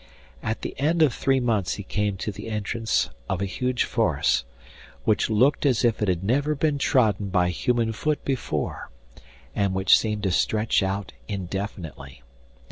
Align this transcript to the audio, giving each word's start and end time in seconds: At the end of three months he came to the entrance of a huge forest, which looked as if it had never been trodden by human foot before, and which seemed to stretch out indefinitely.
At 0.41 0.63
the 0.63 0.73
end 0.79 1.03
of 1.03 1.13
three 1.13 1.39
months 1.39 1.73
he 1.75 1.83
came 1.83 2.17
to 2.17 2.31
the 2.31 2.47
entrance 2.47 3.11
of 3.29 3.39
a 3.39 3.45
huge 3.45 3.83
forest, 3.83 4.45
which 5.03 5.29
looked 5.29 5.63
as 5.63 5.85
if 5.85 6.01
it 6.01 6.07
had 6.07 6.23
never 6.23 6.55
been 6.55 6.79
trodden 6.79 7.29
by 7.29 7.49
human 7.51 7.93
foot 7.93 8.25
before, 8.25 8.89
and 9.53 9.75
which 9.75 9.95
seemed 9.95 10.23
to 10.23 10.31
stretch 10.31 10.81
out 10.81 11.13
indefinitely. 11.27 12.23